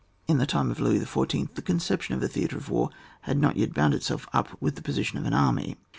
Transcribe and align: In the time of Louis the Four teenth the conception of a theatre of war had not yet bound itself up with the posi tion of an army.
In 0.27 0.39
the 0.39 0.47
time 0.47 0.71
of 0.71 0.79
Louis 0.79 0.97
the 0.97 1.05
Four 1.05 1.27
teenth 1.27 1.53
the 1.53 1.61
conception 1.61 2.15
of 2.15 2.23
a 2.23 2.27
theatre 2.27 2.57
of 2.57 2.69
war 2.71 2.89
had 3.21 3.37
not 3.37 3.55
yet 3.55 3.71
bound 3.71 3.93
itself 3.93 4.25
up 4.33 4.59
with 4.59 4.73
the 4.73 4.81
posi 4.81 5.05
tion 5.05 5.19
of 5.19 5.27
an 5.27 5.33
army. 5.35 5.77